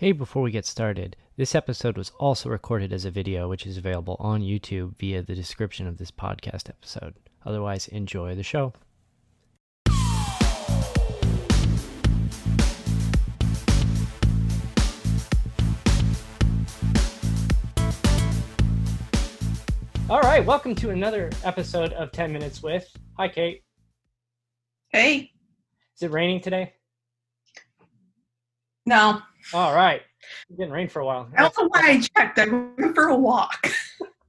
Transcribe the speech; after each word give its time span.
Hey, 0.00 0.12
before 0.12 0.40
we 0.40 0.50
get 0.50 0.64
started, 0.64 1.14
this 1.36 1.54
episode 1.54 1.98
was 1.98 2.10
also 2.18 2.48
recorded 2.48 2.90
as 2.90 3.04
a 3.04 3.10
video, 3.10 3.50
which 3.50 3.66
is 3.66 3.76
available 3.76 4.16
on 4.18 4.40
YouTube 4.40 4.96
via 4.96 5.20
the 5.20 5.34
description 5.34 5.86
of 5.86 5.98
this 5.98 6.10
podcast 6.10 6.70
episode. 6.70 7.16
Otherwise, 7.44 7.86
enjoy 7.88 8.34
the 8.34 8.42
show. 8.42 8.72
All 20.08 20.22
right, 20.22 20.42
welcome 20.42 20.74
to 20.76 20.88
another 20.88 21.28
episode 21.44 21.92
of 21.92 22.10
10 22.10 22.32
Minutes 22.32 22.62
with. 22.62 22.88
Hi, 23.18 23.28
Kate. 23.28 23.64
Hey. 24.88 25.32
Is 25.94 26.04
it 26.04 26.10
raining 26.10 26.40
today? 26.40 26.72
No. 28.86 29.20
All 29.52 29.74
right. 29.74 30.02
It's 30.48 30.58
getting 30.58 30.72
rain 30.72 30.88
for 30.88 31.00
a 31.00 31.06
while. 31.06 31.28
I 31.36 31.48
don't 31.48 31.70
why 31.70 31.80
I 31.82 32.00
checked. 32.00 32.38
I 32.38 32.46
went 32.46 32.94
for 32.94 33.08
a 33.08 33.16
walk. 33.16 33.66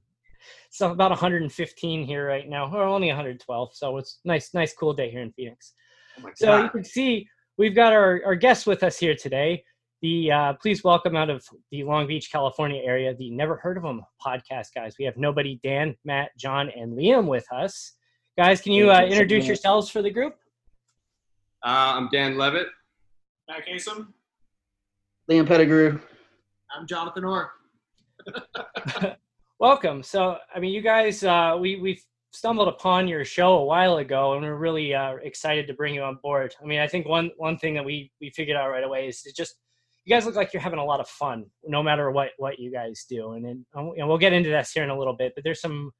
so 0.70 0.90
about 0.90 1.10
115 1.10 2.04
here 2.04 2.26
right 2.26 2.48
now, 2.48 2.72
or 2.74 2.82
only 2.82 3.08
112. 3.08 3.74
So 3.74 3.98
it's 3.98 4.20
nice, 4.24 4.54
nice, 4.54 4.74
cool 4.74 4.92
day 4.92 5.10
here 5.10 5.20
in 5.20 5.32
Phoenix. 5.32 5.74
Oh 6.18 6.28
so 6.34 6.62
you 6.62 6.70
can 6.70 6.84
see 6.84 7.26
we've 7.56 7.74
got 7.74 7.92
our, 7.92 8.20
our 8.24 8.34
guests 8.34 8.66
with 8.66 8.82
us 8.82 8.98
here 8.98 9.14
today. 9.14 9.64
The 10.02 10.32
uh, 10.32 10.52
please 10.54 10.82
welcome 10.82 11.14
out 11.14 11.30
of 11.30 11.44
the 11.70 11.84
Long 11.84 12.08
Beach, 12.08 12.30
California 12.32 12.82
area, 12.84 13.14
the 13.14 13.30
Never 13.30 13.56
Heard 13.56 13.76
of 13.76 13.84
Them 13.84 14.02
podcast 14.24 14.74
guys. 14.74 14.96
We 14.98 15.04
have 15.04 15.16
nobody, 15.16 15.60
Dan, 15.62 15.94
Matt, 16.04 16.30
John, 16.36 16.70
and 16.76 16.98
Liam 16.98 17.26
with 17.26 17.46
us. 17.52 17.92
Guys, 18.36 18.60
can 18.60 18.72
you 18.72 18.90
uh, 18.90 19.02
introduce 19.02 19.46
yourselves 19.46 19.88
for 19.90 20.02
the 20.02 20.10
group? 20.10 20.34
Uh, 21.64 21.94
I'm 21.94 22.08
Dan 22.10 22.36
Levitt. 22.36 22.66
Matt 23.48 23.66
Kasem. 23.66 24.08
Liam 25.32 25.46
Pettigrew. 25.46 25.98
I'm 26.76 26.86
Jonathan 26.86 27.24
Orr. 27.24 27.52
Welcome. 29.58 30.02
So, 30.02 30.36
I 30.54 30.60
mean, 30.60 30.74
you 30.74 30.82
guys, 30.82 31.24
uh, 31.24 31.56
we 31.58 31.76
we 31.76 31.98
stumbled 32.32 32.68
upon 32.68 33.08
your 33.08 33.24
show 33.24 33.54
a 33.54 33.64
while 33.64 33.96
ago, 33.96 34.34
and 34.34 34.42
we're 34.42 34.56
really 34.56 34.94
uh, 34.94 35.14
excited 35.22 35.66
to 35.68 35.72
bring 35.72 35.94
you 35.94 36.02
on 36.02 36.18
board. 36.22 36.54
I 36.62 36.66
mean, 36.66 36.80
I 36.80 36.86
think 36.86 37.08
one 37.08 37.30
one 37.38 37.56
thing 37.56 37.72
that 37.74 37.84
we 37.84 38.12
we 38.20 38.28
figured 38.28 38.58
out 38.58 38.68
right 38.68 38.84
away 38.84 39.08
is 39.08 39.22
just 39.34 39.54
you 40.04 40.14
guys 40.14 40.26
look 40.26 40.34
like 40.34 40.52
you're 40.52 40.60
having 40.60 40.78
a 40.78 40.84
lot 40.84 41.00
of 41.00 41.08
fun, 41.08 41.46
no 41.64 41.82
matter 41.82 42.10
what 42.10 42.32
what 42.36 42.58
you 42.58 42.70
guys 42.70 43.06
do, 43.08 43.32
and 43.32 43.42
then 43.42 43.64
and 43.74 44.06
we'll 44.06 44.18
get 44.18 44.34
into 44.34 44.50
this 44.50 44.72
here 44.72 44.84
in 44.84 44.90
a 44.90 44.98
little 44.98 45.16
bit. 45.16 45.32
But 45.34 45.44
there's 45.44 45.62
some 45.62 45.92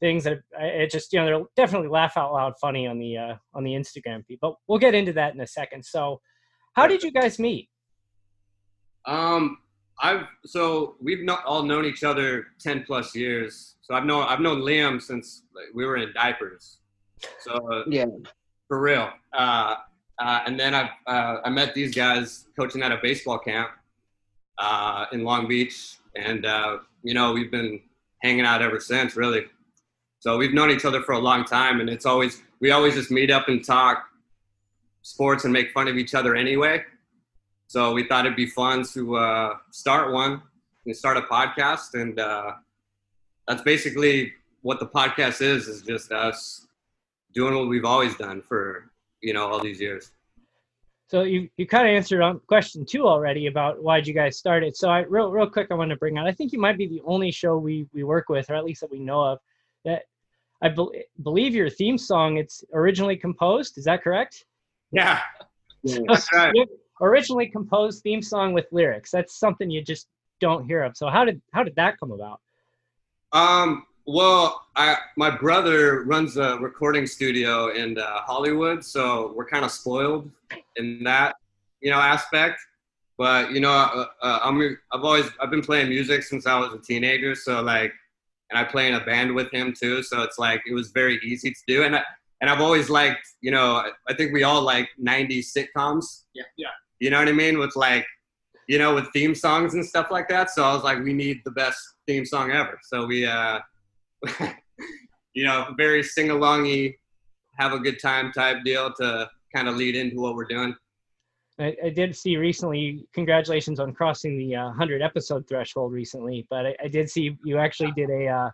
things 0.00 0.24
that 0.24 0.40
it 0.60 0.90
just 0.90 1.14
you 1.14 1.18
know 1.18 1.24
they're 1.24 1.64
definitely 1.64 1.88
laugh 1.88 2.18
out 2.18 2.34
loud 2.34 2.52
funny 2.60 2.86
on 2.86 2.98
the 2.98 3.16
uh, 3.16 3.34
on 3.54 3.64
the 3.64 3.72
Instagram 3.72 4.22
feed. 4.26 4.40
But 4.42 4.52
we'll 4.68 4.78
get 4.78 4.94
into 4.94 5.14
that 5.14 5.34
in 5.34 5.40
a 5.40 5.46
second. 5.46 5.82
So, 5.82 6.20
how 6.74 6.86
did 6.86 7.02
you 7.02 7.10
guys 7.10 7.38
meet? 7.38 7.70
Um, 9.06 9.58
I've 10.00 10.26
so 10.44 10.96
we've 11.00 11.24
not 11.24 11.44
all 11.44 11.62
known 11.62 11.84
each 11.84 12.04
other 12.04 12.48
ten 12.58 12.82
plus 12.82 13.14
years. 13.14 13.76
So 13.82 13.94
I've 13.94 14.04
known 14.04 14.26
I've 14.28 14.40
known 14.40 14.60
Liam 14.60 15.00
since 15.00 15.42
like, 15.54 15.66
we 15.74 15.86
were 15.86 15.96
in 15.96 16.12
diapers. 16.12 16.78
So 17.40 17.54
uh, 17.72 17.84
yeah, 17.88 18.06
for 18.68 18.80
real. 18.80 19.10
Uh, 19.32 19.76
uh, 20.18 20.40
and 20.46 20.58
then 20.58 20.74
I 20.74 20.90
uh, 21.06 21.40
I 21.44 21.50
met 21.50 21.74
these 21.74 21.94
guys 21.94 22.46
coaching 22.58 22.82
at 22.82 22.92
a 22.92 22.98
baseball 23.02 23.38
camp 23.38 23.70
uh, 24.58 25.06
in 25.12 25.24
Long 25.24 25.48
Beach, 25.48 25.96
and 26.14 26.44
uh, 26.44 26.78
you 27.02 27.14
know 27.14 27.32
we've 27.32 27.50
been 27.50 27.80
hanging 28.22 28.44
out 28.44 28.62
ever 28.62 28.80
since, 28.80 29.16
really. 29.16 29.46
So 30.20 30.36
we've 30.36 30.54
known 30.54 30.70
each 30.70 30.84
other 30.84 31.02
for 31.02 31.12
a 31.12 31.18
long 31.18 31.44
time, 31.44 31.80
and 31.80 31.88
it's 31.88 32.06
always 32.06 32.42
we 32.60 32.70
always 32.70 32.94
just 32.94 33.10
meet 33.10 33.30
up 33.30 33.48
and 33.48 33.64
talk 33.64 34.04
sports 35.02 35.44
and 35.44 35.52
make 35.52 35.72
fun 35.72 35.88
of 35.88 35.96
each 35.96 36.14
other 36.14 36.34
anyway. 36.34 36.84
So 37.68 37.92
we 37.92 38.06
thought 38.06 38.26
it'd 38.26 38.36
be 38.36 38.46
fun 38.46 38.84
to 38.94 39.16
uh, 39.16 39.56
start 39.70 40.12
one 40.12 40.42
and 40.84 40.96
start 40.96 41.16
a 41.16 41.22
podcast, 41.22 41.94
and 41.94 42.18
uh, 42.18 42.52
that's 43.48 43.62
basically 43.62 44.32
what 44.62 44.78
the 44.78 44.86
podcast 44.86 45.42
is: 45.42 45.66
is 45.66 45.82
just 45.82 46.12
us 46.12 46.66
doing 47.34 47.54
what 47.54 47.68
we've 47.68 47.84
always 47.84 48.16
done 48.16 48.40
for 48.40 48.90
you 49.20 49.34
know 49.34 49.48
all 49.48 49.60
these 49.60 49.80
years. 49.80 50.12
So 51.08 51.22
you 51.22 51.48
you 51.56 51.66
kind 51.66 51.88
of 51.88 51.94
answered 51.94 52.22
on 52.22 52.40
question 52.46 52.86
two 52.86 53.06
already 53.08 53.46
about 53.46 53.82
why'd 53.82 54.06
you 54.06 54.14
guys 54.14 54.38
start 54.38 54.62
it. 54.62 54.76
So 54.76 54.88
I 54.88 55.00
real 55.00 55.32
real 55.32 55.50
quick 55.50 55.68
I 55.72 55.74
want 55.74 55.90
to 55.90 55.96
bring 55.96 56.18
out. 56.18 56.28
I 56.28 56.32
think 56.32 56.52
you 56.52 56.60
might 56.60 56.78
be 56.78 56.86
the 56.86 57.02
only 57.04 57.32
show 57.32 57.58
we 57.58 57.88
we 57.92 58.04
work 58.04 58.28
with, 58.28 58.48
or 58.48 58.54
at 58.54 58.64
least 58.64 58.80
that 58.82 58.92
we 58.92 59.00
know 59.00 59.22
of, 59.22 59.40
that 59.84 60.04
I 60.62 60.68
be- 60.68 61.04
believe 61.24 61.52
your 61.52 61.68
theme 61.68 61.98
song 61.98 62.36
it's 62.36 62.64
originally 62.72 63.16
composed. 63.16 63.76
Is 63.76 63.84
that 63.86 64.04
correct? 64.04 64.44
Yeah, 64.92 65.20
that's 65.82 66.32
right 66.32 66.54
originally 67.00 67.46
composed 67.46 68.02
theme 68.02 68.22
song 68.22 68.52
with 68.52 68.66
lyrics. 68.72 69.10
That's 69.10 69.38
something 69.38 69.70
you 69.70 69.82
just 69.82 70.08
don't 70.40 70.66
hear 70.66 70.82
of. 70.82 70.96
So 70.96 71.08
how 71.08 71.24
did 71.24 71.40
how 71.52 71.62
did 71.62 71.76
that 71.76 71.98
come 71.98 72.12
about? 72.12 72.40
Um, 73.32 73.86
well, 74.06 74.66
I 74.76 74.96
my 75.16 75.30
brother 75.30 76.04
runs 76.04 76.36
a 76.36 76.58
recording 76.58 77.06
studio 77.06 77.68
in 77.68 77.98
uh, 77.98 78.20
Hollywood, 78.20 78.84
so 78.84 79.32
we're 79.34 79.48
kind 79.48 79.64
of 79.64 79.70
spoiled 79.70 80.30
in 80.76 81.02
that 81.04 81.36
you 81.80 81.90
know 81.90 81.98
aspect. 81.98 82.60
But 83.18 83.50
you 83.52 83.60
know, 83.60 83.70
uh, 83.70 84.06
uh, 84.22 84.38
I'm 84.42 84.78
I've 84.92 85.04
always 85.04 85.26
I've 85.40 85.50
been 85.50 85.62
playing 85.62 85.88
music 85.88 86.22
since 86.22 86.46
I 86.46 86.58
was 86.58 86.72
a 86.72 86.78
teenager, 86.78 87.34
so 87.34 87.62
like, 87.62 87.92
and 88.50 88.58
I 88.58 88.64
play 88.64 88.88
in 88.88 88.94
a 88.94 89.04
band 89.04 89.34
with 89.34 89.50
him 89.50 89.72
too. 89.72 90.02
So 90.02 90.22
it's 90.22 90.38
like 90.38 90.62
it 90.66 90.74
was 90.74 90.90
very 90.90 91.18
easy 91.24 91.50
to 91.50 91.60
do, 91.66 91.82
and 91.82 91.96
I, 91.96 92.02
and 92.40 92.50
I've 92.50 92.60
always 92.60 92.88
liked 92.90 93.26
you 93.40 93.50
know 93.50 93.90
I 94.08 94.14
think 94.14 94.32
we 94.32 94.44
all 94.44 94.62
like 94.62 94.88
'90s 95.02 95.56
sitcoms. 95.56 96.24
Yeah, 96.34 96.44
yeah. 96.56 96.68
You 97.00 97.10
know 97.10 97.18
what 97.18 97.28
I 97.28 97.32
mean? 97.32 97.58
With 97.58 97.76
like, 97.76 98.06
you 98.68 98.78
know, 98.78 98.94
with 98.94 99.06
theme 99.12 99.34
songs 99.34 99.74
and 99.74 99.84
stuff 99.84 100.10
like 100.10 100.28
that. 100.28 100.50
So 100.50 100.64
I 100.64 100.74
was 100.74 100.82
like, 100.82 101.02
we 101.02 101.12
need 101.12 101.40
the 101.44 101.50
best 101.52 101.78
theme 102.06 102.24
song 102.24 102.50
ever. 102.50 102.78
So 102.84 103.06
we, 103.06 103.26
uh, 103.26 103.60
you 105.34 105.44
know, 105.44 105.74
very 105.76 106.02
sing 106.02 106.28
alongy, 106.28 106.94
have 107.58 107.72
a 107.72 107.78
good 107.78 108.00
time 108.00 108.32
type 108.32 108.58
deal 108.64 108.92
to 108.94 109.28
kind 109.54 109.68
of 109.68 109.76
lead 109.76 109.96
into 109.96 110.20
what 110.20 110.34
we're 110.34 110.46
doing. 110.46 110.74
I, 111.58 111.74
I, 111.84 111.88
did 111.88 112.14
see 112.14 112.36
recently. 112.36 113.06
Congratulations 113.14 113.80
on 113.80 113.94
crossing 113.94 114.36
the 114.36 114.56
uh, 114.56 114.72
hundred 114.72 115.00
episode 115.00 115.48
threshold 115.48 115.92
recently. 115.92 116.46
But 116.50 116.66
I, 116.66 116.76
I, 116.84 116.88
did 116.88 117.08
see 117.08 117.38
you 117.44 117.56
actually 117.56 117.92
did 117.92 118.10
a 118.10 118.26
uh, 118.26 118.50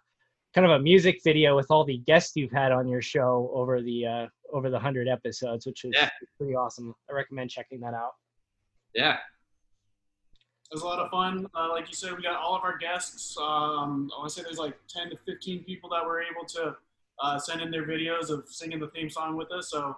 kind 0.54 0.64
of 0.64 0.72
a 0.72 0.78
music 0.78 1.18
video 1.24 1.56
with 1.56 1.66
all 1.70 1.84
the 1.84 1.98
guests 1.98 2.36
you've 2.36 2.52
had 2.52 2.70
on 2.70 2.86
your 2.86 3.02
show 3.02 3.50
over 3.52 3.82
the 3.82 4.06
uh, 4.06 4.26
over 4.52 4.70
the 4.70 4.78
hundred 4.78 5.08
episodes, 5.08 5.66
which 5.66 5.84
is 5.84 5.92
yeah. 5.94 6.10
pretty 6.38 6.54
awesome. 6.54 6.94
I 7.10 7.14
recommend 7.14 7.50
checking 7.50 7.80
that 7.80 7.94
out. 7.94 8.12
Yeah. 8.94 9.14
it 9.14 10.74
was 10.74 10.82
a 10.82 10.86
lot 10.86 10.98
of 10.98 11.10
fun. 11.10 11.46
Uh, 11.54 11.68
like 11.70 11.88
you 11.88 11.94
said, 11.94 12.16
we 12.16 12.22
got 12.22 12.36
all 12.36 12.56
of 12.56 12.62
our 12.62 12.76
guests. 12.78 13.36
Um, 13.38 14.10
I 14.14 14.18
want 14.18 14.30
to 14.30 14.34
say 14.34 14.42
there's 14.42 14.58
like 14.58 14.74
10 14.88 15.10
to 15.10 15.16
15 15.26 15.64
people 15.64 15.90
that 15.90 16.04
were 16.04 16.22
able 16.22 16.46
to 16.48 16.76
uh, 17.22 17.38
send 17.38 17.60
in 17.60 17.70
their 17.70 17.86
videos 17.86 18.30
of 18.30 18.44
singing 18.48 18.80
the 18.80 18.88
theme 18.88 19.10
song 19.10 19.36
with 19.36 19.50
us. 19.52 19.70
So, 19.70 19.96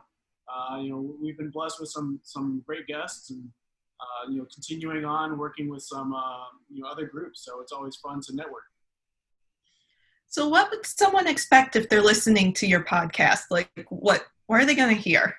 uh, 0.48 0.78
you 0.78 0.90
know, 0.90 1.14
we've 1.20 1.38
been 1.38 1.50
blessed 1.50 1.80
with 1.80 1.88
some 1.88 2.20
some 2.22 2.62
great 2.66 2.86
guests, 2.86 3.30
and 3.30 3.48
uh, 4.00 4.30
you 4.30 4.38
know, 4.38 4.46
continuing 4.52 5.04
on 5.04 5.38
working 5.38 5.68
with 5.68 5.82
some 5.82 6.14
uh, 6.14 6.44
you 6.70 6.82
know 6.82 6.88
other 6.88 7.06
groups. 7.06 7.44
So 7.44 7.60
it's 7.60 7.72
always 7.72 7.96
fun 7.96 8.20
to 8.22 8.34
network. 8.34 8.64
So, 10.26 10.48
what 10.48 10.70
would 10.70 10.84
someone 10.84 11.26
expect 11.28 11.76
if 11.76 11.88
they're 11.88 12.02
listening 12.02 12.52
to 12.54 12.66
your 12.66 12.84
podcast? 12.84 13.44
Like, 13.50 13.70
what? 13.88 14.26
What 14.46 14.60
are 14.60 14.66
they 14.66 14.74
going 14.74 14.94
to 14.94 15.00
hear? 15.00 15.34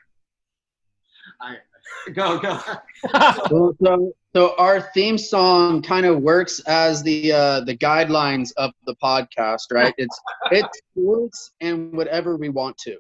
Go 2.14 2.40
go. 2.40 2.60
So, 3.50 3.76
so, 3.84 4.12
so 4.36 4.56
our 4.58 4.82
theme 4.94 5.18
song 5.18 5.82
kind 5.82 6.06
of 6.06 6.22
works 6.22 6.60
as 6.62 7.04
the 7.04 7.32
uh, 7.32 7.60
the 7.62 7.78
guidelines 7.78 8.52
of 8.58 8.72
the 8.86 8.96
podcast, 8.96 9.72
right? 9.72 9.94
It's 9.98 10.20
it's 10.52 10.82
sports 10.92 11.52
and 11.62 11.94
whatever 11.94 12.38
we 12.38 12.50
want 12.50 12.78
to. 12.80 12.98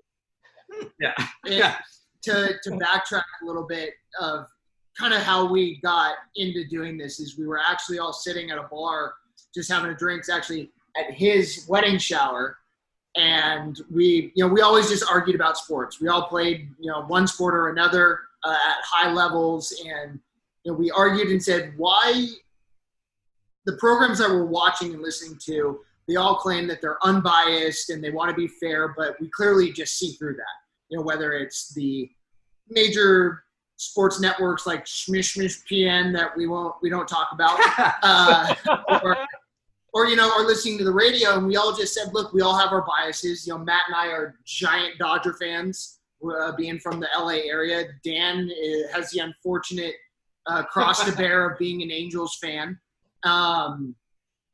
Yeah. 0.99 1.13
Yeah. 1.45 1.75
to 2.23 2.53
to 2.63 2.71
backtrack 2.71 3.23
a 3.41 3.45
little 3.45 3.65
bit 3.65 3.93
of 4.19 4.45
kind 4.97 5.13
of 5.13 5.21
how 5.21 5.51
we 5.51 5.79
got 5.81 6.15
into 6.35 6.65
doing 6.67 6.97
this 6.97 7.19
is 7.19 7.37
we 7.37 7.45
were 7.45 7.59
actually 7.59 7.99
all 7.99 8.13
sitting 8.13 8.51
at 8.51 8.57
a 8.57 8.63
bar 8.71 9.13
just 9.53 9.71
having 9.71 9.91
a 9.91 9.95
drinks 9.95 10.29
actually 10.29 10.71
at 10.97 11.11
his 11.11 11.65
wedding 11.67 11.97
shower 11.97 12.57
and 13.17 13.81
we 13.91 14.31
you 14.35 14.45
know 14.45 14.51
we 14.51 14.61
always 14.61 14.89
just 14.89 15.05
argued 15.09 15.35
about 15.35 15.57
sports 15.57 16.01
we 16.01 16.07
all 16.07 16.27
played 16.27 16.69
you 16.79 16.91
know 16.91 17.03
one 17.03 17.27
sport 17.27 17.53
or 17.53 17.69
another 17.69 18.21
uh, 18.45 18.51
at 18.53 18.83
high 18.83 19.11
levels 19.11 19.73
and 19.85 20.19
you 20.63 20.71
know 20.71 20.77
we 20.77 20.91
argued 20.91 21.29
and 21.29 21.41
said 21.41 21.73
why 21.77 22.27
the 23.65 23.73
programs 23.77 24.19
that 24.19 24.29
we're 24.29 24.45
watching 24.45 24.93
and 24.93 25.01
listening 25.01 25.37
to 25.43 25.79
they 26.07 26.15
all 26.15 26.35
claim 26.35 26.67
that 26.67 26.81
they're 26.81 27.03
unbiased 27.03 27.89
and 27.89 28.03
they 28.03 28.11
want 28.11 28.29
to 28.29 28.35
be 28.35 28.47
fair 28.47 28.93
but 28.95 29.19
we 29.19 29.29
clearly 29.29 29.71
just 29.71 29.97
see 29.97 30.13
through 30.13 30.33
that 30.33 30.55
you 30.89 30.97
know 30.97 31.03
whether 31.03 31.33
it's 31.33 31.73
the 31.73 32.09
major 32.69 33.43
sports 33.77 34.19
networks 34.19 34.65
like 34.65 34.85
Schmish 34.85 35.35
Schmish 35.35 35.63
PN 35.69 36.13
that 36.13 36.35
we 36.35 36.47
won't 36.47 36.75
we 36.81 36.89
don't 36.89 37.07
talk 37.07 37.29
about, 37.31 37.59
uh, 38.03 38.55
or, 39.01 39.17
or 39.93 40.07
you 40.07 40.15
know, 40.15 40.31
or 40.37 40.45
listening 40.45 40.77
to 40.77 40.83
the 40.83 40.93
radio, 40.93 41.37
and 41.37 41.47
we 41.47 41.55
all 41.55 41.75
just 41.75 41.93
said, 41.93 42.13
look, 42.13 42.33
we 42.33 42.41
all 42.41 42.57
have 42.57 42.71
our 42.71 42.85
biases. 42.85 43.45
You 43.45 43.53
know, 43.53 43.59
Matt 43.59 43.83
and 43.87 43.95
I 43.95 44.07
are 44.07 44.35
giant 44.45 44.97
Dodger 44.97 45.33
fans, 45.33 45.99
uh, 46.31 46.55
being 46.55 46.79
from 46.79 46.99
the 46.99 47.07
LA 47.17 47.49
area. 47.49 47.85
Dan 48.03 48.49
uh, 48.49 48.93
has 48.93 49.11
the 49.11 49.19
unfortunate 49.19 49.95
uh, 50.47 50.63
cross 50.63 51.03
to 51.05 51.11
bear 51.11 51.49
of 51.49 51.57
being 51.57 51.81
an 51.81 51.91
Angels 51.91 52.37
fan, 52.41 52.79
um, 53.23 53.95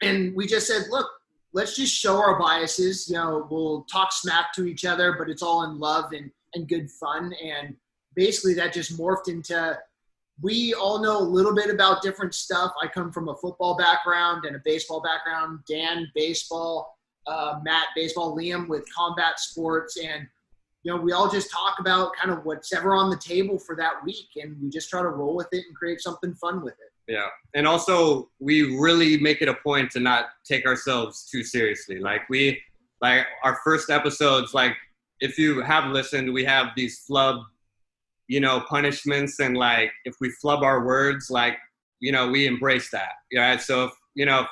and 0.01 0.35
we 0.35 0.47
just 0.47 0.67
said, 0.67 0.83
look. 0.89 1.07
Let's 1.53 1.75
just 1.75 1.93
show 1.93 2.15
our 2.15 2.39
biases. 2.39 3.09
You 3.09 3.17
know, 3.17 3.45
we'll 3.51 3.81
talk 3.91 4.13
smack 4.13 4.53
to 4.53 4.65
each 4.65 4.85
other, 4.85 5.17
but 5.19 5.29
it's 5.29 5.43
all 5.43 5.65
in 5.65 5.79
love 5.79 6.13
and, 6.13 6.31
and 6.53 6.65
good 6.65 6.89
fun. 6.89 7.33
And 7.43 7.75
basically 8.15 8.53
that 8.53 8.71
just 8.71 8.97
morphed 8.97 9.27
into 9.27 9.77
we 10.41 10.73
all 10.73 11.01
know 11.01 11.19
a 11.19 11.21
little 11.21 11.53
bit 11.53 11.69
about 11.69 12.01
different 12.01 12.33
stuff. 12.33 12.73
I 12.81 12.87
come 12.87 13.11
from 13.11 13.29
a 13.29 13.35
football 13.35 13.77
background 13.77 14.45
and 14.45 14.55
a 14.55 14.61
baseball 14.65 15.01
background. 15.01 15.59
Dan, 15.69 16.11
baseball. 16.15 16.97
Uh, 17.27 17.59
Matt, 17.63 17.87
baseball. 17.95 18.35
Liam 18.35 18.67
with 18.67 18.83
combat 18.93 19.39
sports. 19.39 19.97
And, 19.97 20.27
you 20.83 20.91
know, 20.91 20.99
we 20.99 21.11
all 21.11 21.29
just 21.29 21.51
talk 21.51 21.77
about 21.79 22.15
kind 22.15 22.35
of 22.35 22.43
what's 22.43 22.73
ever 22.73 22.95
on 22.95 23.09
the 23.09 23.17
table 23.17 23.59
for 23.59 23.75
that 23.75 24.03
week. 24.03 24.29
And 24.35 24.55
we 24.61 24.69
just 24.69 24.89
try 24.89 25.01
to 25.01 25.09
roll 25.09 25.35
with 25.35 25.47
it 25.51 25.63
and 25.67 25.75
create 25.75 26.01
something 26.01 26.33
fun 26.35 26.63
with 26.63 26.73
it. 26.73 27.13
Yeah. 27.13 27.27
And 27.53 27.67
also 27.67 28.29
we 28.39 28.77
really 28.77 29.17
make 29.17 29.41
it 29.41 29.49
a 29.49 29.53
point 29.55 29.91
to 29.91 29.99
not 29.99 30.27
take 30.45 30.65
ourselves 30.65 31.27
too 31.29 31.43
seriously. 31.43 31.99
Like 31.99 32.21
we 32.29 32.61
like 33.01 33.25
our 33.43 33.59
first 33.63 33.89
episodes, 33.89 34.53
like 34.53 34.75
if 35.19 35.37
you 35.37 35.61
have 35.61 35.91
listened, 35.91 36.33
we 36.33 36.43
have 36.45 36.69
these 36.75 36.99
flub, 36.99 37.41
you 38.27 38.39
know, 38.39 38.61
punishments 38.61 39.39
and 39.39 39.55
like 39.55 39.91
if 40.05 40.15
we 40.19 40.31
flub 40.41 40.63
our 40.63 40.85
words, 40.85 41.29
like, 41.29 41.57
you 41.99 42.11
know, 42.11 42.27
we 42.27 42.47
embrace 42.47 42.89
that. 42.91 43.11
Yeah. 43.29 43.57
So 43.57 43.85
if 43.85 43.91
you 44.15 44.25
know 44.25 44.47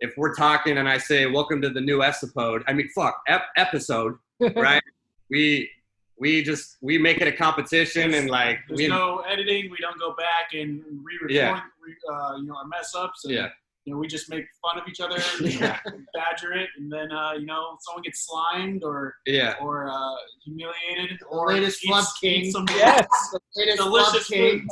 if 0.00 0.14
we're 0.16 0.34
talking 0.34 0.78
and 0.78 0.88
I 0.88 0.98
say 0.98 1.26
welcome 1.26 1.62
to 1.62 1.70
the 1.70 1.80
new 1.80 2.02
episode, 2.02 2.64
I 2.66 2.72
mean 2.72 2.88
fuck 2.88 3.22
ep- 3.28 3.46
episode, 3.56 4.16
right? 4.56 4.82
We 5.30 5.70
we 6.18 6.42
just 6.42 6.76
we 6.80 6.96
make 6.98 7.20
it 7.20 7.26
a 7.28 7.32
competition 7.32 8.14
and 8.14 8.30
like 8.30 8.58
There's 8.68 8.78
we 8.78 8.88
no 8.88 9.18
editing. 9.28 9.70
We 9.70 9.76
don't 9.80 9.98
go 9.98 10.14
back 10.14 10.52
and 10.54 10.82
re-record, 11.02 11.30
Yeah. 11.32 11.60
re, 11.84 11.94
uh, 12.12 12.36
you 12.38 12.46
know, 12.46 12.56
our 12.56 12.66
mess 12.66 12.94
ups. 12.94 13.24
And, 13.24 13.34
yeah 13.34 13.48
You 13.84 13.92
know, 13.92 13.98
we 13.98 14.06
just 14.06 14.30
make 14.30 14.44
fun 14.62 14.78
of 14.80 14.86
each 14.88 15.00
other, 15.00 15.18
you 15.46 15.58
know, 15.60 15.74
badger 16.14 16.52
it, 16.54 16.68
and 16.78 16.90
then 16.90 17.10
uh, 17.12 17.32
you 17.32 17.46
know, 17.46 17.76
someone 17.80 18.02
gets 18.02 18.24
slimed 18.26 18.82
or 18.84 19.14
yeah 19.26 19.54
or 19.60 19.88
uh, 19.90 20.14
humiliated 20.44 21.18
The 21.20 21.26
or 21.26 21.48
latest 21.52 21.84
eats- 21.84 22.18
King. 22.20 22.40
eats 22.44 22.52
some 22.52 22.66
Yes. 22.70 23.06
Latest 23.56 23.78
delicious 23.78 24.26
Flub 24.28 24.38
King. 24.38 24.68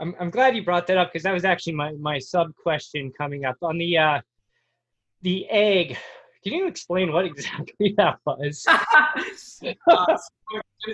I'm, 0.00 0.14
I'm 0.18 0.30
glad 0.30 0.56
you 0.56 0.64
brought 0.64 0.86
that 0.88 0.96
up 0.98 1.12
because 1.12 1.22
that 1.24 1.32
was 1.32 1.44
actually 1.44 1.74
my, 1.74 1.92
my 1.92 2.18
sub 2.18 2.48
question 2.56 3.12
coming 3.16 3.44
up 3.44 3.56
on 3.62 3.76
the 3.78 3.98
uh, 3.98 4.20
the 5.22 5.48
egg. 5.50 5.96
Can 6.44 6.54
you 6.54 6.66
explain 6.66 7.12
what 7.12 7.24
exactly 7.24 7.94
that 7.98 8.18
was? 8.26 8.66
Uh, 9.88 10.16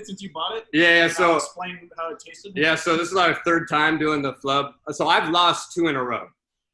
since 0.04 0.20
you 0.20 0.30
bought 0.34 0.54
it, 0.58 0.66
yeah 0.74 1.04
yeah 1.06 1.08
so 1.08 1.36
explain 1.36 1.88
how 1.96 2.10
it 2.10 2.18
tasted. 2.20 2.52
yeah 2.54 2.74
so 2.74 2.98
this 2.98 3.10
is 3.10 3.16
our 3.16 3.34
third 3.46 3.66
time 3.66 3.98
doing 3.98 4.20
the 4.20 4.34
flub 4.34 4.74
so 4.90 5.08
I've 5.08 5.30
lost 5.30 5.72
two 5.72 5.86
in 5.88 5.96
a 5.96 6.04
row 6.04 6.28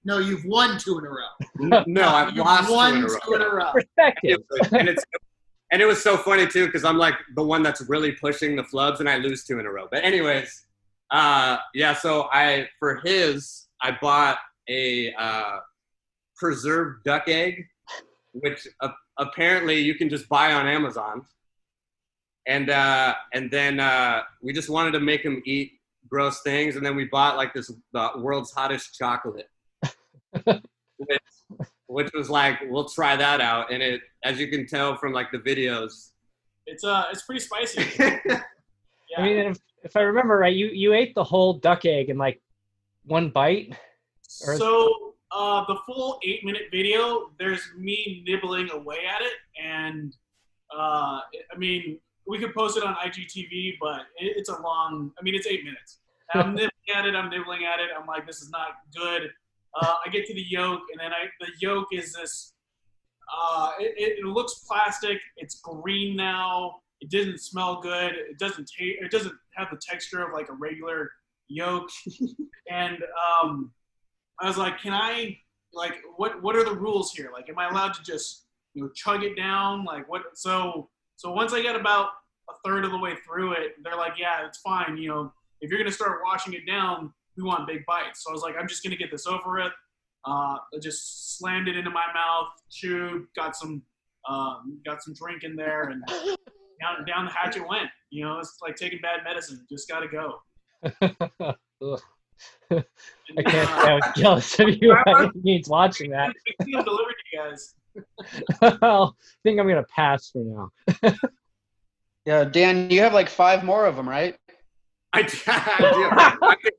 No, 0.05 0.19
you've 0.19 0.45
won 0.45 0.77
two 0.77 0.99
in 0.99 1.05
a 1.05 1.09
row. 1.09 1.77
N- 1.79 1.85
no 1.87 2.03
I've 2.09 2.35
You've 2.35 2.45
lost 2.45 2.69
won 2.71 2.95
two 2.95 2.99
in 2.99 3.05
a 3.05 3.09
row 3.09 3.19
two 3.27 3.35
in 3.37 3.43
a 3.43 3.49
row. 3.49 3.73
Perspective. 3.73 4.39
and 4.73 4.89
it's 4.89 5.05
and 5.71 5.81
it 5.81 5.87
was 5.87 6.03
so 6.03 6.17
funny 6.17 6.49
too 6.49 6.67
because 6.67 6.85
I'm 6.85 6.99
like 6.99 7.15
the 7.37 7.45
one 7.45 7.63
that's 7.63 7.81
really 7.89 8.11
pushing 8.13 8.57
the 8.57 8.65
flubs 8.65 8.99
and 8.99 9.09
I 9.09 9.19
lose 9.19 9.45
two 9.45 9.61
in 9.61 9.67
a 9.67 9.71
row. 9.71 9.87
But 9.91 10.03
anyways, 10.05 10.67
uh, 11.13 11.59
yeah. 11.75 11.95
So 11.95 12.29
I 12.33 12.69
for 12.81 13.01
his 13.05 13.69
I 13.81 13.97
bought 14.03 14.39
a 14.69 15.13
uh, 15.15 15.59
preserved 16.37 17.05
duck 17.05 17.29
egg, 17.29 17.67
which 18.35 18.67
uh, 18.81 18.91
apparently 19.19 19.79
you 19.81 19.95
can 19.95 20.09
just 20.09 20.29
buy 20.29 20.53
on 20.53 20.67
Amazon. 20.67 21.25
And 22.47 22.69
uh, 22.69 23.15
and 23.33 23.51
then 23.51 23.81
uh, 23.81 24.23
we 24.43 24.53
just 24.53 24.69
wanted 24.69 24.91
to 24.93 25.01
make 25.01 25.23
him 25.23 25.43
eat 25.47 25.73
gross 26.09 26.43
things, 26.43 26.77
and 26.77 26.85
then 26.85 26.95
we 26.95 27.05
bought 27.07 27.37
like 27.39 27.55
this 27.55 27.73
the 27.95 28.11
world's 28.19 28.51
hottest 28.53 28.95
chocolate, 28.99 29.49
which, 30.45 31.21
which 31.87 32.11
was 32.13 32.29
like 32.29 32.59
we'll 32.69 32.85
try 32.89 33.17
that 33.17 33.41
out, 33.41 33.73
and 33.73 33.83
it 33.83 34.03
as 34.25 34.39
you 34.39 34.49
can 34.49 34.67
tell 34.67 34.95
from 34.97 35.13
like 35.15 35.33
the 35.33 35.39
videos. 35.39 36.11
It's 36.67 36.85
uh, 36.85 37.05
it's 37.11 37.23
pretty 37.23 37.41
spicy. 37.41 37.87
Yeah. 39.11 39.21
I 39.21 39.23
mean, 39.23 39.37
if, 39.37 39.59
if 39.85 39.97
I 39.97 40.01
remember 40.01 40.37
right, 40.37 40.53
you, 40.57 40.67
you 40.69 40.93
ate 40.93 41.15
the 41.15 41.23
whole 41.23 41.53
duck 41.53 41.85
egg 41.85 42.09
in 42.09 42.19
like 42.19 42.41
one 43.05 43.31
bite. 43.31 43.77
or- 44.45 44.57
So 44.57 45.14
uh, 45.35 45.65
the 45.67 45.77
full 45.87 46.19
eight 46.25 46.45
minute 46.45 46.63
video, 46.71 47.31
there's 47.39 47.61
me 47.77 48.23
nibbling 48.27 48.71
away 48.71 48.99
at 49.13 49.21
it, 49.21 49.33
and 49.63 50.17
uh, 50.73 51.21
I 51.53 51.59
mean, 51.59 51.99
we 52.27 52.39
could 52.39 52.55
post 52.55 52.77
it 52.77 52.85
on 52.85 52.95
IGTV, 52.95 53.75
but 53.81 54.03
it, 54.17 54.37
it's 54.37 54.49
a 54.49 54.61
long. 54.63 55.13
I 55.19 55.23
mean, 55.23 55.35
it's 55.35 55.47
eight 55.47 55.65
minutes. 55.65 55.99
I'm 56.33 56.55
nibbling 56.55 56.71
at 56.95 57.07
it. 57.07 57.15
I'm 57.15 57.31
nibbling 57.31 57.65
at 57.65 57.81
it. 57.81 57.91
I'm 57.99 58.07
like, 58.07 58.27
this 58.27 58.41
is 58.41 58.51
not 58.51 58.69
good. 58.97 59.31
Uh, 59.81 59.95
I 60.07 60.09
get 60.11 60.25
to 60.27 60.35
the 60.35 60.45
yolk, 60.49 60.83
and 60.93 61.01
then 61.01 61.13
I 61.13 61.27
the 61.41 61.49
yolk 61.61 61.89
is 61.93 62.13
this. 62.13 62.53
Uh, 63.37 63.71
it, 63.81 64.19
it, 64.19 64.25
looks 64.25 64.65
plastic. 64.69 65.19
It's 65.39 65.61
green 65.61 66.15
now. 66.15 66.77
It 67.01 67.11
doesn't 67.11 67.41
smell 67.41 67.81
good. 67.81 68.13
It 68.13 68.39
doesn't 68.39 68.71
taste. 68.79 68.99
It 69.01 69.11
doesn't 69.11 69.35
have 69.57 69.69
the 69.73 69.81
texture 69.81 70.23
of 70.23 70.33
like 70.33 70.49
a 70.49 70.53
regular 70.53 71.11
yolk. 71.49 71.89
and 72.71 72.99
um, 73.43 73.73
I 74.41 74.47
was 74.47 74.57
like, 74.59 74.81
can 74.81 74.93
I 74.93 75.39
like 75.73 75.95
what 76.17 76.43
what 76.43 76.57
are 76.57 76.65
the 76.65 76.75
rules 76.75 77.13
here? 77.13 77.31
Like, 77.33 77.49
am 77.49 77.59
I 77.59 77.69
allowed 77.69 77.95
to 77.95 78.03
just 78.03 78.47
you 78.75 78.83
know 78.83 78.91
chug 78.95 79.23
it 79.23 79.37
down? 79.37 79.85
Like 79.85 80.09
what? 80.09 80.23
So 80.35 80.89
so 81.17 81.33
once 81.33 81.53
I 81.53 81.63
get 81.63 81.77
about 81.77 82.11
a 82.51 82.55
third 82.65 82.85
of 82.85 82.91
the 82.91 82.99
way 82.99 83.15
through 83.27 83.53
it, 83.53 83.77
they're 83.83 83.97
like, 83.97 84.15
yeah, 84.19 84.47
it's 84.47 84.59
fine. 84.59 84.97
You 84.97 85.09
know, 85.09 85.33
if 85.61 85.71
you're 85.71 85.79
gonna 85.79 85.93
start 85.93 86.21
washing 86.25 86.55
it 86.55 86.67
down, 86.67 87.13
we 87.37 87.43
want 87.43 87.67
big 87.67 87.85
bites. 87.87 88.25
So 88.25 88.31
I 88.31 88.33
was 88.33 88.43
like, 88.43 88.57
I'm 88.59 88.69
just 88.69 88.83
gonna 88.83 88.97
get 88.97 89.11
this 89.11 89.27
over 89.27 89.55
with. 89.55 89.73
Uh, 90.27 90.57
I 90.57 90.79
just 90.81 91.37
slammed 91.37 91.69
it 91.69 91.77
into 91.77 91.91
my 91.91 92.07
mouth, 92.15 92.49
chewed, 92.71 93.27
got 93.37 93.57
some 93.57 93.83
um, 94.29 94.81
got 94.85 95.03
some 95.03 95.15
drink 95.15 95.45
in 95.45 95.55
there, 95.55 95.91
and 95.91 96.03
down 96.81 97.05
down 97.07 97.25
the 97.27 97.31
hatch 97.31 97.57
it 97.57 97.69
went. 97.69 97.89
You 98.11 98.25
know, 98.25 98.39
it's 98.39 98.59
like 98.63 98.77
taking 98.77 99.01
bad 99.01 99.21
medicine. 99.25 99.67
Just 99.71 99.89
gotta 99.89 100.09
go. 100.09 100.41
Ugh. 102.71 102.85
And, 103.29 103.39
I 103.39 103.43
can't 103.43 103.69
say 103.69 103.91
I 103.91 103.95
was 103.95 104.05
jealous 104.17 104.61
of 104.61 104.69
you 104.83 104.97
by 105.05 105.13
any 105.19 105.31
means 105.43 105.69
watching 105.69 106.11
that. 106.11 106.31
I 106.61 106.65
think 106.65 106.85
delivered 106.85 107.15
to 107.15 107.25
you 107.33 107.41
guys. 107.41 107.75
well, 108.83 109.17
I 109.21 109.25
think 109.43 109.61
I'm 109.61 109.69
gonna 109.69 109.85
pass 109.95 110.31
for 110.31 110.39
now. 111.03 111.13
Yeah, 112.27 112.45
Dan, 112.45 112.89
you 112.89 113.01
have 113.03 113.13
like 113.13 113.29
five 113.29 113.65
more 113.65 113.85
of 113.85 113.97
them, 113.97 114.09
right? 114.09 114.35
I, 115.13 115.21
I 115.47 115.79
do. 115.93 116.09
I 116.47 116.57
think, 116.63 116.75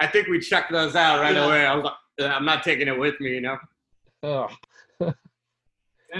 I 0.00 0.06
think 0.08 0.26
we 0.26 0.40
checked 0.40 0.72
those 0.72 0.96
out 0.96 1.20
right 1.20 1.36
Yeah. 1.36 1.44
away. 1.44 1.64
I 1.64 1.74
was 1.76 1.84
like, 1.84 1.94
"Uh, 2.20 2.26
I'm 2.34 2.44
not 2.44 2.64
taking 2.64 2.88
it 2.88 2.98
with 2.98 3.20
me, 3.20 3.30
you 3.34 3.40
know. 3.42 3.58
Oh, 4.24 4.48
And 5.00 5.14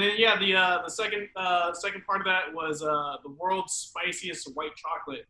then 0.01 0.13
yeah, 0.17 0.39
the 0.39 0.55
uh, 0.55 0.83
the 0.85 0.91
second 0.91 1.29
uh, 1.35 1.73
second 1.75 2.05
part 2.07 2.21
of 2.21 2.27
that 2.27 2.55
was 2.55 2.83
uh, 2.85 3.17
the 3.25 3.31
world's 3.31 3.73
spiciest 3.75 4.49
white 4.55 4.77
chocolate. 4.77 5.27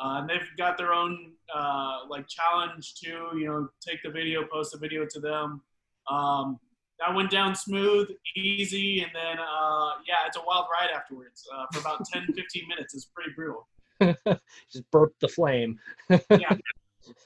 Uh, 0.00 0.20
and 0.20 0.30
they've 0.30 0.48
got 0.56 0.78
their 0.78 0.92
own 0.92 1.32
uh, 1.54 2.00
like 2.08 2.26
challenge 2.28 2.94
too. 2.94 3.28
You 3.34 3.46
know, 3.46 3.68
take 3.86 4.02
the 4.02 4.10
video, 4.10 4.44
post 4.50 4.72
the 4.72 4.78
video 4.78 5.06
to 5.10 5.20
them. 5.20 5.62
Um, 6.10 6.58
that 6.98 7.14
went 7.14 7.30
down 7.30 7.54
smooth, 7.54 8.08
easy, 8.36 9.02
and 9.02 9.10
then 9.14 9.38
uh, 9.38 9.90
yeah, 10.06 10.26
it's 10.26 10.36
a 10.36 10.42
wild 10.46 10.66
ride 10.72 10.90
afterwards 10.94 11.46
uh, 11.54 11.66
for 11.72 11.80
about 11.80 12.04
10, 12.12 12.26
15 12.34 12.68
minutes. 12.68 12.94
It's 12.94 13.06
pretty 13.06 13.30
brutal. 13.34 13.68
just 14.72 14.90
burp 14.90 15.12
the 15.20 15.28
flame. 15.28 15.78
yeah. 16.08 16.56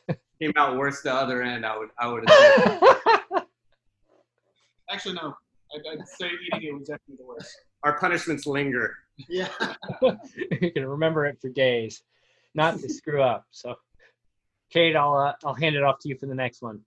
Came 0.40 0.52
out 0.56 0.76
worse 0.76 1.00
the 1.00 1.12
other 1.12 1.42
end. 1.42 1.64
I 1.64 1.78
would 1.78 1.88
I 1.98 2.08
would 2.08 2.28
have. 2.28 3.46
Actually, 4.90 5.14
no, 5.14 5.34
I'd, 5.74 5.98
I'd 5.98 6.06
say 6.06 6.30
eating 6.46 6.68
it 6.68 6.78
was 6.78 6.88
definitely 6.88 7.16
the 7.18 7.24
worst. 7.24 7.56
Our 7.84 7.98
punishments 7.98 8.46
linger. 8.46 8.94
Yeah. 9.30 9.48
you 10.60 10.72
can 10.72 10.86
remember 10.86 11.24
it 11.24 11.38
for 11.40 11.48
days, 11.48 12.02
not 12.56 12.78
to 12.80 12.88
screw 12.88 13.22
up. 13.22 13.44
So, 13.50 13.76
Kate, 14.72 14.96
I'll 14.96 15.14
uh, 15.14 15.34
I'll 15.44 15.54
hand 15.54 15.76
it 15.76 15.82
off 15.82 15.98
to 16.00 16.08
you 16.08 16.16
for 16.16 16.26
the 16.26 16.34
next 16.34 16.62
one. 16.62 16.80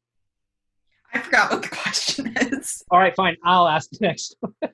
I 1.14 1.20
forgot 1.20 1.52
what 1.52 1.62
the 1.62 1.70
question 1.70 2.36
is. 2.38 2.84
All 2.92 3.00
right, 3.00 3.16
fine. 3.16 3.36
I'll 3.46 3.68
ask 3.68 3.90
the 3.92 4.00
next 4.02 4.36
one. 4.42 4.54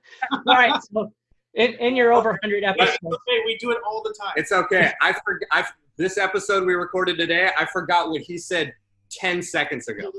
All 0.47 0.55
right. 0.55 0.81
So, 0.91 1.11
in, 1.53 1.73
in 1.75 1.95
your 1.95 2.11
over 2.11 2.31
100 2.31 2.63
But 2.63 2.81
episodes, 2.81 3.17
hey, 3.27 3.39
we 3.45 3.57
do 3.57 3.71
it 3.71 3.77
all 3.87 4.03
the 4.03 4.13
time. 4.19 4.33
It's 4.35 4.51
okay. 4.51 4.91
I 5.01 5.13
forgot. 5.25 5.47
I 5.51 5.65
this 5.97 6.17
episode 6.17 6.65
we 6.65 6.73
recorded 6.73 7.17
today. 7.17 7.49
I 7.57 7.65
forgot 7.65 8.09
what 8.09 8.21
he 8.21 8.37
said 8.37 8.73
ten 9.09 9.41
seconds 9.41 9.87
ago. 9.87 10.11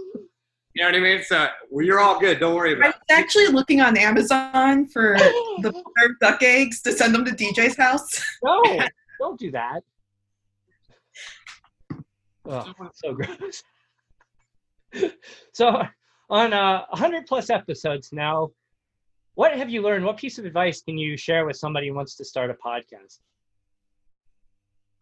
You 0.74 0.82
know 0.82 0.88
what 0.88 0.94
I 0.94 1.00
mean? 1.00 1.22
So 1.22 1.48
well, 1.70 1.84
you're 1.84 2.00
all 2.00 2.18
good. 2.18 2.40
Don't 2.40 2.54
worry 2.54 2.72
about 2.72 2.80
it. 2.80 2.86
I 2.86 2.88
about 2.88 3.00
was 3.08 3.18
actually 3.18 3.46
looking 3.48 3.80
on 3.80 3.96
Amazon 3.98 4.86
for 4.86 5.16
the 5.18 5.84
duck 6.20 6.42
eggs 6.42 6.80
to 6.82 6.92
send 6.92 7.14
them 7.14 7.24
to 7.24 7.32
DJ's 7.32 7.76
house. 7.76 8.22
no, 8.42 8.62
don't 9.18 9.38
do 9.38 9.50
that. 9.50 9.82
Oh, 12.48 12.72
so 12.94 13.12
gross. 13.12 13.64
so, 15.52 15.82
on 16.30 16.52
uh, 16.52 16.84
100 16.90 17.26
plus 17.26 17.50
episodes 17.50 18.10
now, 18.12 18.50
what 19.34 19.56
have 19.56 19.68
you 19.68 19.82
learned? 19.82 20.04
What 20.04 20.16
piece 20.16 20.38
of 20.38 20.44
advice 20.44 20.80
can 20.80 20.96
you 20.96 21.16
share 21.16 21.44
with 21.44 21.56
somebody 21.56 21.88
who 21.88 21.94
wants 21.94 22.14
to 22.16 22.24
start 22.24 22.50
a 22.50 22.54
podcast? 22.54 23.18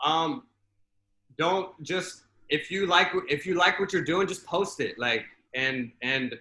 Um, 0.05 0.45
don't 1.39 1.71
just 1.83 2.25
if 2.49 2.71
you 2.71 2.87
like 2.87 3.09
if 3.29 3.47
you 3.47 3.55
like 3.55 3.79
what 3.79 3.93
you're 3.93 4.05
doing, 4.05 4.27
just 4.27 4.45
post 4.45 4.81
it. 4.81 4.99
Like 4.99 5.25
and 5.55 5.93
and 6.03 6.35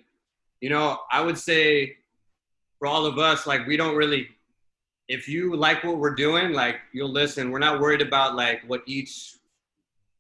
you 0.59 0.69
know 0.69 0.99
I 1.11 1.21
would 1.21 1.37
say 1.37 1.97
for 2.79 2.87
all 2.87 3.05
of 3.05 3.19
us, 3.19 3.45
like 3.47 3.65
we 3.67 3.77
don't 3.77 3.95
really. 3.95 4.27
If 5.09 5.27
you 5.27 5.55
like 5.55 5.83
what 5.83 5.97
we're 5.97 6.15
doing, 6.15 6.53
like 6.53 6.77
you'll 6.93 7.11
listen. 7.11 7.51
We're 7.51 7.59
not 7.59 7.79
worried 7.79 8.01
about 8.01 8.35
like 8.35 8.61
what 8.67 8.81
each 8.87 9.35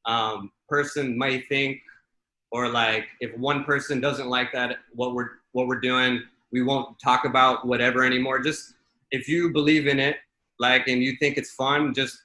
um, 0.05 0.51
person 0.67 1.17
might 1.17 1.47
think 1.47 1.79
or 2.51 2.69
like 2.69 3.05
if 3.19 3.35
one 3.37 3.63
person 3.63 3.99
doesn't 3.99 4.27
like 4.27 4.51
that 4.53 4.77
what 4.93 5.13
we're 5.13 5.29
what 5.53 5.67
we're 5.67 5.79
doing 5.79 6.21
we 6.51 6.61
won't 6.61 6.97
talk 6.99 7.25
about 7.25 7.65
whatever 7.65 8.03
anymore. 8.03 8.39
Just 8.39 8.75
if 9.11 9.27
you 9.27 9.51
believe 9.51 9.87
in 9.87 9.99
it 9.99 10.17
like 10.59 10.87
and 10.87 11.01
you 11.01 11.15
think 11.19 11.37
it's 11.37 11.51
fun 11.51 11.93
just 11.93 12.15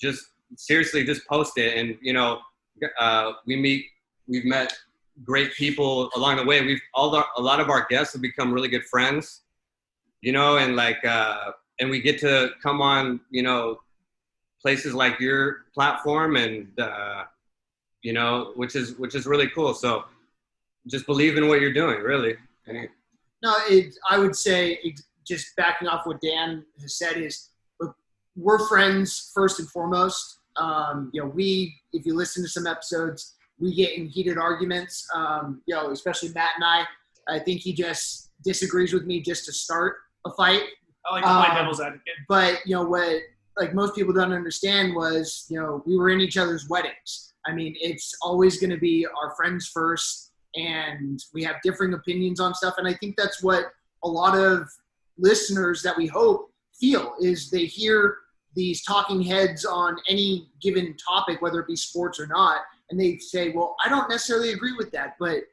just 0.00 0.26
seriously 0.56 1.04
just 1.04 1.26
post 1.26 1.56
it. 1.56 1.78
And 1.78 1.96
you 2.02 2.12
know 2.12 2.40
uh, 2.98 3.32
we 3.46 3.56
meet 3.56 3.86
we've 4.26 4.44
met 4.44 4.76
great 5.24 5.52
people 5.54 6.10
along 6.16 6.36
the 6.36 6.44
way. 6.44 6.60
We've 6.60 6.80
all 6.92 7.10
the, 7.10 7.24
a 7.36 7.42
lot 7.42 7.60
of 7.60 7.70
our 7.70 7.86
guests 7.88 8.12
have 8.12 8.22
become 8.22 8.52
really 8.52 8.68
good 8.68 8.84
friends 8.84 9.42
you 10.20 10.32
know 10.32 10.58
and 10.58 10.76
like 10.76 11.04
uh, 11.04 11.52
and 11.80 11.90
we 11.90 12.00
get 12.00 12.18
to 12.18 12.50
come 12.62 12.80
on 12.82 13.20
you 13.30 13.42
know 13.42 13.78
places 14.60 14.94
like 14.94 15.20
your 15.20 15.66
platform 15.74 16.36
and 16.36 16.68
uh, 16.78 17.24
you 18.02 18.12
know 18.12 18.52
which 18.56 18.74
is 18.76 18.96
which 18.98 19.14
is 19.14 19.26
really 19.26 19.48
cool 19.48 19.74
so 19.74 20.04
just 20.86 21.06
believe 21.06 21.36
in 21.36 21.48
what 21.48 21.60
you're 21.60 21.72
doing 21.72 22.00
really 22.00 22.36
No, 23.42 23.54
it, 23.68 23.94
I 24.08 24.18
would 24.18 24.36
say 24.36 24.78
it, 24.82 25.00
just 25.26 25.54
backing 25.56 25.88
off 25.88 26.06
what 26.06 26.20
Dan 26.20 26.64
has 26.80 26.98
said 26.98 27.16
is 27.16 27.50
look, 27.80 27.94
we're 28.36 28.66
friends 28.68 29.30
first 29.34 29.58
and 29.58 29.68
foremost. 29.70 30.38
Um, 30.56 31.10
you 31.12 31.22
know, 31.22 31.28
we 31.28 31.74
if 31.92 32.04
you 32.04 32.14
listen 32.14 32.42
to 32.42 32.48
some 32.48 32.66
episodes, 32.66 33.36
we 33.58 33.74
get 33.74 33.96
in 33.96 34.06
heated 34.06 34.38
arguments. 34.38 35.06
Um, 35.14 35.62
you 35.66 35.74
know, 35.74 35.90
especially 35.90 36.30
Matt 36.34 36.50
and 36.56 36.64
I. 36.64 36.84
I 37.28 37.38
think 37.38 37.60
he 37.60 37.72
just 37.72 38.30
disagrees 38.42 38.92
with 38.92 39.04
me 39.04 39.20
just 39.20 39.44
to 39.46 39.52
start 39.52 39.96
a 40.26 40.32
fight. 40.32 40.62
I 41.06 41.14
like 41.14 41.24
to 41.24 41.28
play 41.28 41.48
Um, 41.48 41.54
devil's 41.54 41.80
advocate. 41.80 42.14
But 42.28 42.60
you 42.66 42.74
know 42.74 42.84
what? 42.84 43.20
Like 43.58 43.74
most 43.74 43.94
people 43.94 44.12
don't 44.12 44.32
understand 44.32 44.94
was 44.94 45.46
you 45.48 45.60
know 45.60 45.82
we 45.86 45.96
were 45.96 46.10
in 46.10 46.20
each 46.20 46.36
other's 46.36 46.68
weddings. 46.68 47.34
I 47.46 47.52
mean, 47.52 47.74
it's 47.80 48.14
always 48.20 48.58
going 48.58 48.70
to 48.70 48.78
be 48.78 49.06
our 49.06 49.34
friends 49.34 49.68
first, 49.68 50.32
and 50.54 51.22
we 51.32 51.42
have 51.44 51.56
differing 51.62 51.94
opinions 51.94 52.40
on 52.40 52.54
stuff. 52.54 52.74
And 52.78 52.86
I 52.86 52.94
think 52.94 53.16
that's 53.16 53.42
what 53.42 53.66
a 54.04 54.08
lot 54.08 54.36
of 54.36 54.68
listeners 55.16 55.82
that 55.82 55.96
we 55.96 56.06
hope 56.06 56.52
feel 56.78 57.14
is 57.20 57.50
they 57.50 57.64
hear 57.64 58.18
these 58.54 58.82
talking 58.84 59.22
heads 59.22 59.64
on 59.64 59.96
any 60.08 60.48
given 60.60 60.96
topic, 60.96 61.40
whether 61.42 61.60
it 61.60 61.66
be 61.66 61.76
sports 61.76 62.20
or 62.20 62.26
not, 62.26 62.62
and 62.90 63.00
they 63.00 63.18
say, 63.18 63.50
"Well, 63.50 63.76
I 63.84 63.88
don't 63.88 64.08
necessarily 64.08 64.52
agree 64.52 64.74
with 64.76 64.90
that, 64.92 65.16
but 65.18 65.44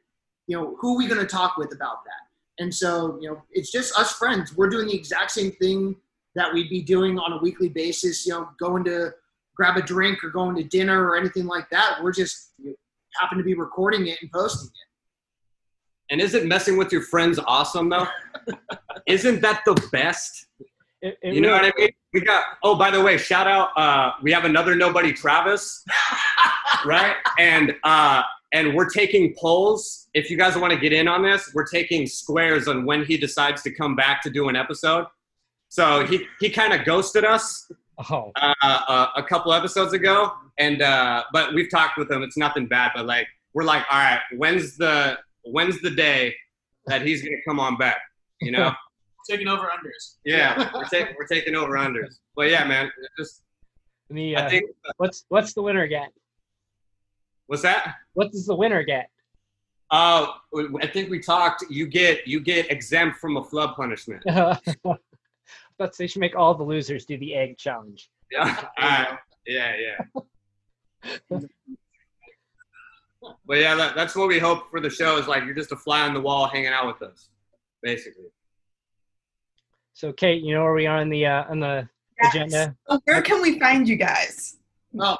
you 0.46 0.56
know, 0.56 0.76
who 0.80 0.94
are 0.94 0.98
we 0.98 1.08
going 1.08 1.20
to 1.20 1.26
talk 1.26 1.56
with 1.56 1.72
about 1.72 2.04
that?" 2.04 2.26
And 2.58 2.74
so, 2.74 3.18
you 3.20 3.28
know, 3.28 3.42
it's 3.52 3.70
just 3.70 3.98
us 3.98 4.12
friends. 4.12 4.56
We're 4.56 4.70
doing 4.70 4.86
the 4.86 4.94
exact 4.94 5.32
same 5.32 5.52
thing 5.52 5.96
that 6.36 6.52
we'd 6.54 6.70
be 6.70 6.82
doing 6.82 7.18
on 7.18 7.32
a 7.32 7.38
weekly 7.38 7.68
basis, 7.68 8.24
you 8.26 8.32
know, 8.32 8.48
going 8.60 8.84
to 8.84 9.10
grab 9.56 9.76
a 9.76 9.82
drink 9.82 10.22
or 10.22 10.30
going 10.30 10.54
to 10.56 10.62
dinner 10.62 11.04
or 11.04 11.16
anything 11.16 11.46
like 11.46 11.68
that. 11.70 11.98
We're 12.02 12.12
just 12.12 12.52
you 12.58 12.70
know, 12.70 12.76
happen 13.20 13.38
to 13.38 13.44
be 13.44 13.54
recording 13.54 14.06
it 14.06 14.18
and 14.22 14.30
posting 14.30 14.68
it. 14.68 16.12
and 16.12 16.20
isn't 16.20 16.46
messing 16.46 16.76
with 16.76 16.92
your 16.92 17.02
friends 17.02 17.40
awesome 17.46 17.88
though 17.88 18.06
isn't 19.06 19.40
that 19.40 19.62
the 19.66 19.74
best 19.90 20.46
It, 21.02 21.16
it 21.22 21.34
you 21.34 21.40
know 21.40 21.48
really- 21.54 21.68
what 21.68 21.74
I 21.76 21.80
mean? 21.80 21.90
We 22.12 22.20
got. 22.22 22.44
Oh, 22.62 22.76
by 22.76 22.90
the 22.90 23.02
way, 23.02 23.18
shout 23.18 23.46
out. 23.46 23.68
Uh, 23.76 24.12
we 24.22 24.32
have 24.32 24.46
another 24.46 24.74
nobody, 24.74 25.12
Travis, 25.12 25.84
right? 26.86 27.14
And 27.38 27.74
uh, 27.84 28.22
and 28.54 28.74
we're 28.74 28.88
taking 28.88 29.34
polls. 29.38 30.08
If 30.14 30.30
you 30.30 30.38
guys 30.38 30.56
want 30.56 30.72
to 30.72 30.78
get 30.78 30.94
in 30.94 31.08
on 31.08 31.22
this, 31.22 31.50
we're 31.54 31.66
taking 31.66 32.06
squares 32.06 32.68
on 32.68 32.86
when 32.86 33.04
he 33.04 33.18
decides 33.18 33.60
to 33.64 33.70
come 33.70 33.96
back 33.96 34.22
to 34.22 34.30
do 34.30 34.48
an 34.48 34.56
episode. 34.56 35.04
So 35.68 36.06
he 36.06 36.26
he 36.40 36.50
kind 36.50 36.72
of 36.72 36.84
ghosted 36.84 37.24
us 37.24 37.70
Oh, 38.10 38.30
uh, 38.36 38.52
uh, 38.62 39.06
a 39.16 39.22
couple 39.22 39.54
episodes 39.54 39.94
ago, 39.94 40.32
and 40.58 40.82
uh, 40.82 41.24
but 41.32 41.54
we've 41.54 41.70
talked 41.70 41.96
with 41.96 42.10
him. 42.10 42.22
It's 42.22 42.36
nothing 42.36 42.66
bad, 42.66 42.92
but 42.94 43.06
like 43.06 43.26
we're 43.54 43.64
like, 43.64 43.84
all 43.90 43.98
right, 43.98 44.20
when's 44.36 44.76
the 44.76 45.18
when's 45.44 45.80
the 45.80 45.90
day 45.90 46.34
that 46.86 47.02
he's 47.02 47.22
gonna 47.22 47.36
come 47.48 47.58
on 47.58 47.78
back? 47.78 47.98
You 48.40 48.52
know? 48.52 48.72
Taking 49.28 49.48
over 49.48 49.62
unders. 49.62 50.16
Yeah, 50.24 50.70
we're 50.74 50.84
taking 50.84 51.14
we're 51.18 51.26
taking 51.26 51.56
over 51.56 51.72
unders. 51.72 52.18
But 52.36 52.50
yeah, 52.50 52.64
man, 52.64 52.92
just 53.18 53.42
the, 54.08 54.36
I 54.36 54.46
uh, 54.46 54.50
think 54.50 54.70
what's 54.98 55.24
what's 55.30 55.52
the 55.52 55.62
winner 55.62 55.86
get? 55.88 56.12
what's 57.48 57.62
that? 57.62 57.94
What 58.14 58.30
does 58.30 58.46
the 58.46 58.54
winner 58.54 58.84
get? 58.84 59.10
Uh, 59.90 60.28
I 60.80 60.86
think 60.86 61.10
we 61.10 61.18
talked. 61.18 61.64
You 61.70 61.88
get 61.88 62.24
you 62.28 62.40
get 62.40 62.70
exempt 62.70 63.18
from 63.18 63.36
a 63.36 63.42
flub 63.42 63.74
punishment. 63.74 64.22
but 65.78 65.96
they 65.96 66.06
should 66.06 66.20
make 66.20 66.36
all 66.36 66.54
the 66.54 66.64
losers 66.64 67.04
do 67.04 67.18
the 67.18 67.34
egg 67.34 67.58
challenge. 67.58 68.10
Yeah, 68.32 68.64
all 68.78 68.88
right. 68.88 69.18
yeah, 69.46 69.72
yeah. 71.32 71.38
But 73.46 73.58
yeah, 73.58 73.74
that, 73.74 73.94
that's 73.96 74.14
what 74.14 74.28
we 74.28 74.38
hope 74.38 74.70
for 74.70 74.80
the 74.80 74.90
show. 74.90 75.16
Is 75.18 75.26
like 75.26 75.44
you're 75.44 75.54
just 75.54 75.72
a 75.72 75.76
fly 75.76 76.02
on 76.02 76.14
the 76.14 76.20
wall, 76.20 76.46
hanging 76.46 76.68
out 76.72 76.86
with 76.86 77.02
us, 77.02 77.28
basically. 77.82 78.26
So, 79.94 80.12
Kate, 80.12 80.42
you 80.42 80.54
know 80.54 80.62
where 80.62 80.74
we 80.74 80.86
are 80.86 80.98
on 80.98 81.08
the 81.08 81.26
uh, 81.26 81.44
on 81.48 81.60
the 81.60 81.88
agenda? 82.22 82.76
So 82.88 83.00
where 83.04 83.22
can 83.22 83.40
we 83.42 83.58
find 83.58 83.88
you 83.88 83.96
guys? 83.96 84.58
Oh, 85.00 85.16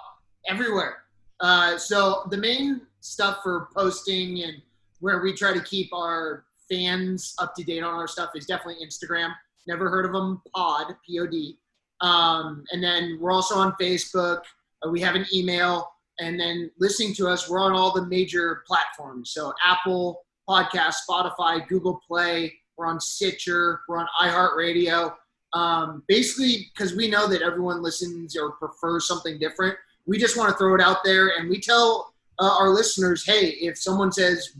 everywhere. 0.48 0.98
Uh, 1.40 1.78
so 1.78 2.26
the 2.30 2.36
main 2.36 2.82
stuff 3.00 3.40
for 3.42 3.68
posting 3.76 4.42
and 4.42 4.60
where 5.00 5.20
we 5.20 5.32
try 5.32 5.52
to 5.52 5.60
keep 5.62 5.92
our 5.92 6.44
fans 6.70 7.34
up 7.38 7.54
to 7.54 7.62
date 7.62 7.82
on 7.82 7.94
our 7.94 8.08
stuff 8.08 8.30
is 8.34 8.46
definitely 8.46 8.84
Instagram. 8.84 9.32
Never 9.66 9.90
heard 9.90 10.06
of 10.06 10.12
them? 10.12 10.42
Pod, 10.54 10.94
P-O-D. 11.06 11.58
Um, 12.00 12.64
and 12.70 12.82
then 12.82 13.18
we're 13.20 13.32
also 13.32 13.56
on 13.56 13.72
Facebook. 13.80 14.40
Uh, 14.84 14.90
we 14.90 15.00
have 15.00 15.14
an 15.14 15.26
email. 15.32 15.90
And 16.18 16.38
then 16.38 16.70
listening 16.78 17.14
to 17.14 17.28
us, 17.28 17.48
we're 17.48 17.60
on 17.60 17.72
all 17.72 17.92
the 17.92 18.06
major 18.06 18.62
platforms. 18.66 19.32
So 19.32 19.52
Apple 19.64 20.22
Podcast, 20.48 20.94
Spotify, 21.08 21.66
Google 21.68 22.00
Play. 22.06 22.52
We're 22.76 22.86
on 22.86 23.00
Stitcher. 23.00 23.80
We're 23.88 23.98
on 23.98 24.06
iHeartRadio. 24.20 25.14
Um, 25.52 26.02
basically, 26.08 26.70
because 26.74 26.94
we 26.94 27.08
know 27.08 27.26
that 27.28 27.42
everyone 27.42 27.82
listens 27.82 28.36
or 28.36 28.52
prefers 28.52 29.06
something 29.06 29.38
different, 29.38 29.76
we 30.06 30.18
just 30.18 30.36
want 30.36 30.50
to 30.50 30.56
throw 30.56 30.74
it 30.74 30.80
out 30.80 30.98
there 31.04 31.32
and 31.38 31.48
we 31.48 31.60
tell 31.60 32.12
uh, 32.38 32.56
our 32.60 32.68
listeners, 32.68 33.24
hey, 33.26 33.48
if 33.60 33.78
someone 33.78 34.12
says, 34.12 34.52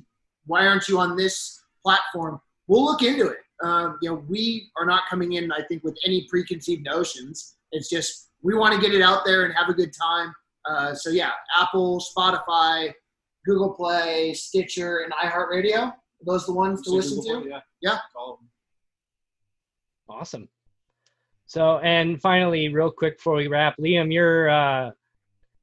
"Why 0.46 0.66
aren't 0.66 0.88
you 0.88 0.98
on 0.98 1.16
this 1.16 1.62
platform?" 1.84 2.40
We'll 2.66 2.84
look 2.84 3.02
into 3.02 3.28
it. 3.28 3.38
Um, 3.62 3.98
you 4.02 4.10
know, 4.10 4.22
we 4.28 4.70
are 4.78 4.84
not 4.86 5.02
coming 5.08 5.32
in, 5.34 5.50
I 5.52 5.62
think, 5.62 5.82
with 5.84 5.96
any 6.04 6.26
preconceived 6.28 6.84
notions. 6.84 7.56
It's 7.72 7.88
just 7.88 8.30
we 8.42 8.54
want 8.54 8.74
to 8.74 8.80
get 8.80 8.94
it 8.94 9.02
out 9.02 9.24
there 9.24 9.44
and 9.44 9.54
have 9.54 9.68
a 9.68 9.74
good 9.74 9.92
time. 9.92 10.34
Uh, 10.68 10.94
so 10.94 11.10
yeah, 11.10 11.30
Apple, 11.56 12.02
Spotify, 12.16 12.92
Google 13.44 13.72
Play, 13.74 14.34
Stitcher, 14.34 14.98
and 14.98 15.12
iHeartRadio. 15.14 15.92
Those 16.24 16.44
Are 16.44 16.46
those 16.46 16.46
the 16.46 16.52
ones 16.52 16.82
to 16.82 16.90
So 16.90 16.96
listen 16.96 17.16
Google 17.18 17.34
to? 17.34 17.40
Play, 17.42 17.50
Yeah. 17.50 17.60
Yeah. 17.92 17.98
All 18.16 18.34
of 18.34 18.38
them. 18.40 18.48
Awesome. 20.08 20.48
So, 21.46 21.78
and 21.78 22.20
finally, 22.20 22.68
real 22.72 22.90
quick 22.90 23.18
before 23.18 23.36
we 23.36 23.46
wrap, 23.48 23.76
Liam, 23.78 24.12
you're 24.12 24.50
uh, 24.50 24.90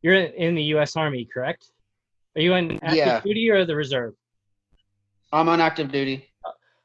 you're 0.01 0.15
in 0.15 0.55
the 0.55 0.63
U.S. 0.75 0.95
Army, 0.95 1.25
correct? 1.31 1.71
Are 2.35 2.41
you 2.41 2.53
in 2.55 2.73
active 2.83 2.95
Yeah. 2.95 3.21
duty 3.21 3.49
or 3.49 3.65
the 3.65 3.75
reserve? 3.75 4.15
I'm 5.31 5.49
on 5.49 5.59
active 5.61 5.91
duty. 5.91 6.32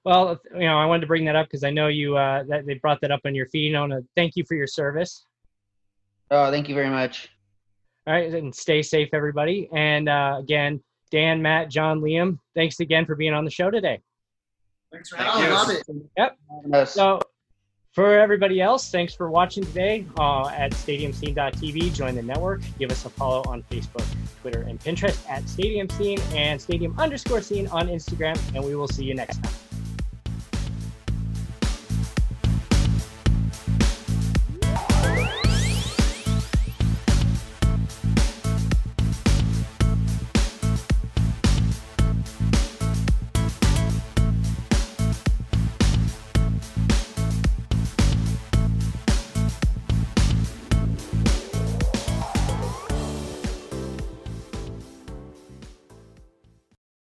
Well, 0.08 0.40
you 0.54 0.60
know, 0.60 0.78
I 0.78 0.86
wanted 0.86 1.02
to 1.02 1.06
bring 1.06 1.26
that 1.26 1.36
up 1.36 1.48
because 1.48 1.64
I 1.64 1.70
know 1.70 1.88
you 1.88 2.16
uh, 2.16 2.42
that 2.44 2.64
they 2.64 2.72
brought 2.72 2.98
that 3.02 3.10
up 3.10 3.20
on 3.26 3.34
your 3.34 3.44
feed. 3.44 3.74
I 3.74 3.80
want 3.80 3.92
to 3.92 4.02
thank 4.16 4.36
you 4.36 4.44
for 4.48 4.54
your 4.54 4.66
service. 4.66 5.26
Oh, 6.30 6.50
thank 6.50 6.66
you 6.66 6.74
very 6.74 6.88
much. 6.88 7.28
All 8.06 8.14
right, 8.14 8.32
and 8.32 8.54
stay 8.54 8.80
safe, 8.80 9.10
everybody. 9.12 9.68
And 9.70 10.08
uh, 10.08 10.36
again, 10.38 10.82
Dan, 11.10 11.42
Matt, 11.42 11.68
John, 11.68 12.00
Liam, 12.00 12.38
thanks 12.54 12.80
again 12.80 13.04
for 13.04 13.16
being 13.16 13.34
on 13.34 13.44
the 13.44 13.50
show 13.50 13.70
today. 13.70 14.00
Thanks 14.90 15.10
for 15.10 15.16
having 15.16 15.42
I 15.42 15.54
us. 15.54 15.68
love 15.68 15.76
it. 15.76 15.96
Yep. 16.16 16.38
Yes. 16.72 16.92
So, 16.94 17.20
for 17.92 18.18
everybody 18.18 18.62
else, 18.62 18.90
thanks 18.90 19.12
for 19.12 19.30
watching 19.30 19.62
today 19.62 20.06
uh, 20.18 20.48
at 20.48 20.72
StadiumScene.tv. 20.72 21.92
Join 21.92 22.14
the 22.14 22.22
network. 22.22 22.62
Give 22.78 22.90
us 22.90 23.04
a 23.04 23.10
follow 23.10 23.42
on 23.46 23.62
Facebook, 23.64 24.06
Twitter, 24.40 24.62
and 24.62 24.80
Pinterest 24.80 25.28
at 25.28 25.46
Stadium 25.46 25.90
Scene 25.90 26.18
and 26.32 26.58
Stadium 26.58 26.98
underscore 26.98 27.42
Scene 27.42 27.66
on 27.66 27.88
Instagram. 27.88 28.40
And 28.54 28.64
we 28.64 28.74
will 28.74 28.88
see 28.88 29.04
you 29.04 29.14
next 29.14 29.42
time. 29.42 29.67